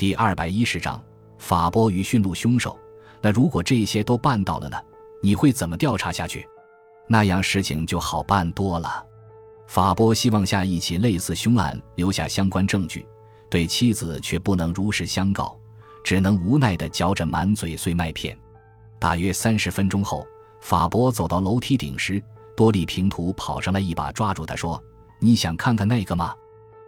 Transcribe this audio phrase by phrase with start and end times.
[0.00, 0.98] 第二百一十章
[1.36, 2.74] 法波与驯鹿凶手。
[3.20, 4.82] 那如果这些都办到了呢？
[5.22, 6.48] 你会怎么调查下去？
[7.06, 9.04] 那样事情就好办多了。
[9.66, 13.06] 法波希望下一起类似凶案留下相关证据，
[13.50, 15.54] 对妻子却不能如实相告，
[16.02, 18.34] 只能无奈地嚼着满嘴碎麦片。
[18.98, 20.26] 大约三十分钟后，
[20.62, 22.22] 法波走到楼梯顶时，
[22.56, 24.82] 多利平图跑上来，一把抓住他说
[25.20, 26.34] ：“你想看看那个吗？”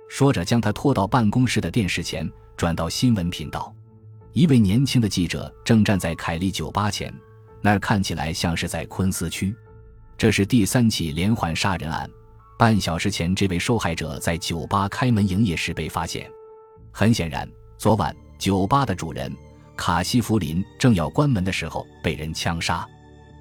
[0.08, 2.26] 说着，将他拖到办公室的电视前，
[2.56, 3.74] 转到新闻频道。
[4.32, 7.12] 一位年轻的记者正站在凯利酒吧前，
[7.60, 9.54] 那儿看起来像是在昆斯区。
[10.16, 12.08] 这是第三起连环杀人案。
[12.58, 16.30] 半小时前，这位受害者在酒吧开门营业时被发现。
[16.90, 19.30] 很显然，昨晚酒吧的主人
[19.76, 22.86] 卡西弗林正要关门的时候被人枪杀。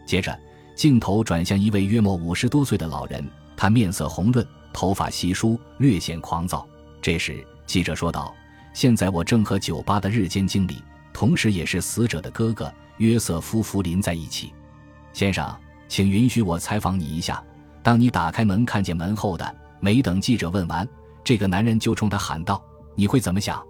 [0.08, 0.38] 接着，
[0.76, 6.68] 镜头转向一位约莫五十多岁的老人，他面色红润，头发稀疏，略显狂躁。
[7.02, 8.36] 这时，记者说道。
[8.74, 14.54] 现在我正和酒吧的日间经理，同时也是死者的哥哥约瑟夫·福林在一起。
[15.14, 15.54] 先生，
[15.88, 17.44] 请允许我采访你一下。
[17.84, 20.88] 当你打开门看见门后的，没等记者问完，
[21.24, 22.64] 这个男人就冲他喊道
[22.96, 23.62] ：“你会怎么想？”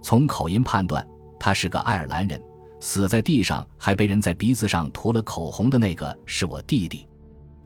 [0.00, 1.06] 从口音判断，
[1.38, 2.40] 他是个爱尔兰人。
[2.80, 7.08] 死在地上还被人在鼻子上涂了口红的那个是我弟弟。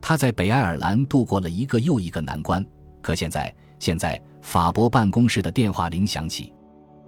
[0.01, 2.65] 他在北爱尔兰度过了一个又一个难关。
[2.99, 6.51] 可现在，现在法国办公室的电话铃响起。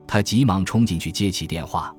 [0.07, 1.93] 他急忙冲进去接起电话，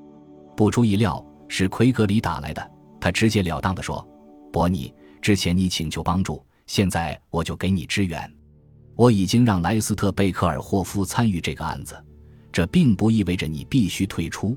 [0.57, 2.71] 不出意料是奎格里打来的。
[3.01, 4.07] 他直截了当地说
[4.53, 8.33] ：“伯尼，之前你请求帮助，现在我就给你支援。
[8.95, 11.97] 我已经让莱斯特·贝克尔霍夫参与这个案子，
[12.51, 14.57] 这并不意味着你必须退出。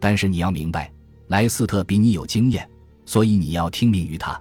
[0.00, 0.92] 但是你要明白，
[1.28, 2.68] 莱斯特比你有经验，
[3.04, 4.40] 所以你要听命于他。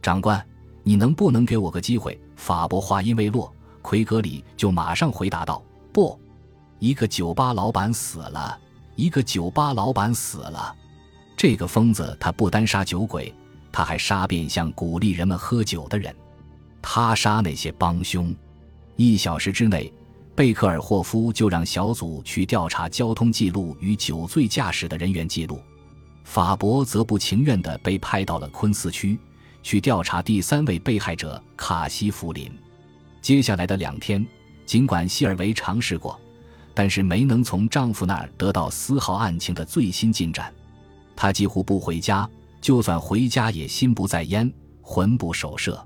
[0.00, 0.42] 长官，
[0.82, 3.52] 你能不能给我个机会？”法伯话音未落，
[3.82, 5.60] 奎格里就马上回答道
[5.92, 6.18] ：“不。”
[6.78, 8.58] 一个酒吧老板死了，
[8.94, 10.74] 一个酒吧老板死了。
[11.36, 13.32] 这个疯子，他不单杀酒鬼，
[13.70, 16.14] 他还杀变相鼓励人们喝酒的人。
[16.80, 18.34] 他杀那些帮凶。
[18.96, 19.92] 一小时之内，
[20.34, 25.60] 贝克尔霍夫就让小组去调查交通记录与酒醉驾驶的人员记录。
[26.24, 29.18] 法伯则不情愿地被派到了昆斯区，
[29.62, 32.50] 去调查第三位被害者卡西弗林。
[33.20, 34.24] 接下来的两天，
[34.66, 36.20] 尽管希尔维尝试过。
[36.78, 40.54] 但是没能从丈夫那儿得到丝毫案情的最新进展，
[41.16, 42.30] 她几乎不回家，
[42.60, 44.48] 就算回家也心不在焉，
[44.80, 45.84] 魂不守舍。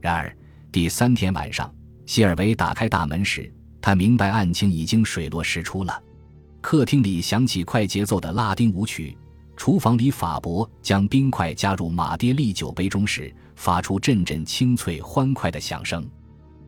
[0.00, 0.34] 然而
[0.72, 1.70] 第三天晚上，
[2.06, 6.02] 希尔维打开大门时，他明白案情已经水落石出了。
[6.62, 9.14] 客厅里响起快节奏的拉丁舞曲，
[9.54, 16.08] 厨房里法伯将冰块加入马爹利酒杯中时，发出阵阵清脆欢快的响声。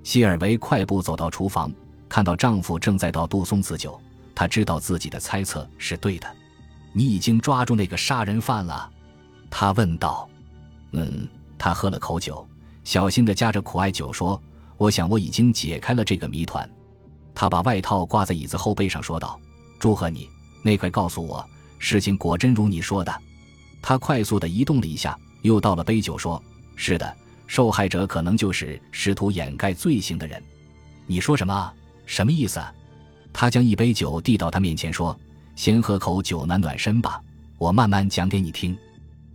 [0.03, 1.73] 希尔维快步走到厨房。
[2.09, 4.01] 看到丈夫正在倒杜松子酒，
[4.35, 6.29] 她知道自己的猜测是对的。
[6.93, 8.91] 你已经抓住那个杀人犯了？
[9.51, 10.29] 她问道。
[10.93, 11.29] 嗯，
[11.59, 12.47] 他喝了口酒，
[12.85, 14.41] 小心地夹着苦艾酒说
[14.79, 16.69] ：“我想我已经解开了这个谜团。”
[17.35, 19.41] 他把外套挂在椅子后背上说道
[19.81, 20.29] ：“祝贺你，
[20.63, 21.45] 那块告诉我，
[21.81, 23.13] 事情果真如你说的。”
[23.83, 26.41] 他快速地移动了一下，又倒了杯酒说
[26.77, 27.17] ：“是的，
[27.49, 30.41] 受害者可能就是试图掩盖罪行的人。”
[31.07, 31.73] 你说什么？
[32.07, 32.61] 什么意思？
[33.33, 35.19] 他将一杯酒递到他面前，说
[35.57, 37.21] ：“先喝口酒暖暖身吧，
[37.59, 38.77] 我慢慢讲给你听。”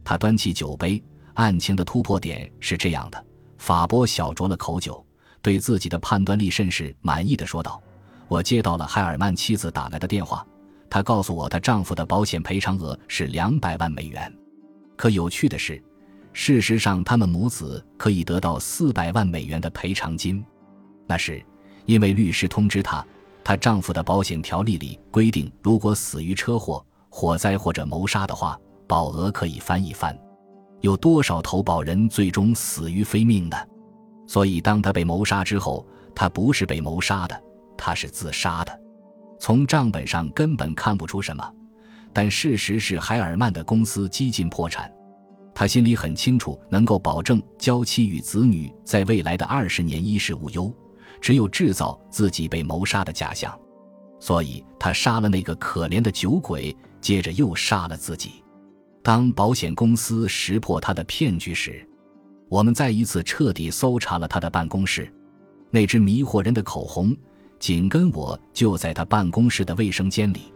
[0.06, 1.04] 他端起酒杯，
[1.34, 3.26] 案情的突破点是这样的：
[3.58, 5.06] 法波小酌了口酒，
[5.42, 7.82] 对自己的判断力甚是满意的说道
[8.30, 10.48] ：“我接到了海尔曼妻子打来的电话，
[10.90, 14.34] 她告诉我她丈夫的保险赔偿额是两百万美元。
[14.96, 15.84] 可有趣的是，
[16.32, 20.42] 事实上他们母子可以得到四百万美元的赔偿金，
[21.06, 21.44] 那是。”
[21.86, 23.06] 因为律师通知她，
[23.44, 30.18] 她丈夫的保险条例里规定，如果死于车祸、火灾或者谋杀的话，保额可以翻一番。
[30.82, 33.58] 有多少投保人最终死于非命呢？
[34.28, 35.86] 所以，当他被谋杀之后，
[36.16, 37.44] 他不是被谋杀的，
[37.78, 38.80] 他是自杀的。
[39.40, 41.54] 从账本上根本看不出什么，
[42.14, 44.92] 但事实是海尔曼的公司几近破产。
[45.54, 50.74] 他心里很清楚，能够保证娇妻与子女在未来的二十年衣食无忧。
[51.22, 53.58] 只有制造自己被谋杀的假象，
[54.20, 58.44] 所以他杀了那个可怜的酒鬼，接着又杀了自己。
[59.02, 61.88] 当保险公司识破他的骗局时，
[62.50, 65.12] 我们再一次彻底搜查了他的办公室。
[65.72, 67.16] 那只迷惑人的口红，
[67.60, 70.52] 紧跟我就在他办公室的卫生间里。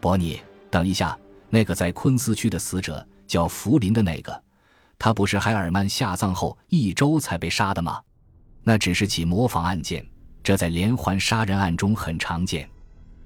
[0.00, 1.16] 伯尼，等一下，
[1.48, 4.42] 那个在昆斯区的死者叫福林的那个，
[4.98, 8.00] 他不是海尔曼下葬后一周才被杀的吗？
[8.68, 10.04] 那只是起模仿案件，
[10.42, 12.68] 这在连环杀人案中很常见。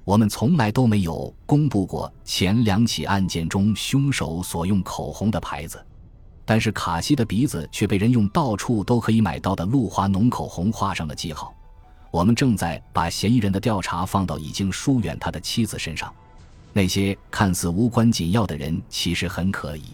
[0.04, 5.84] 我们从来都没有公布过前两起案件中凶手所用口红的牌子，
[6.44, 11.52] 但是卡西的鼻子却被人用到处都可以买到的露华浓口红画上了记号。
[12.12, 16.14] 我们正在把嫌疑人的调查放到已经疏远他的妻子身上。
[16.72, 19.86] 那些看似无关紧要的人其实很可疑。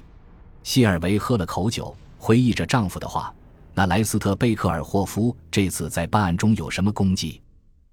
[0.63, 3.33] 希尔维喝了口酒，回忆着丈夫的话
[3.79, 7.41] ：“那莱斯特贝克尔霍夫这次在办案中有什么功绩？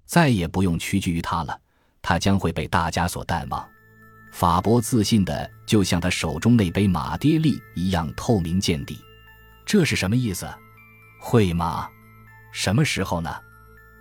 [0.04, 1.56] 再也不用屈居于他了。”
[2.02, 3.64] 他将会被大家所淡忘。
[4.32, 8.98] 法伯自信的就像他手中那杯马爹利一样透明见底。
[9.64, 10.52] 这是什么意思？
[11.20, 11.88] 会吗？
[12.50, 13.32] 什么时候呢？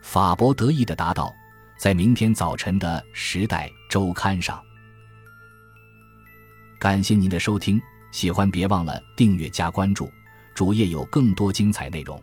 [0.01, 1.31] 法伯得意的答道
[1.77, 4.59] ：“在明天早晨的《时代周刊》上。”
[6.81, 7.79] 感谢您的收听，
[8.11, 10.11] 喜欢别忘了订阅加关注，
[10.55, 12.19] 主页有更多精彩内容。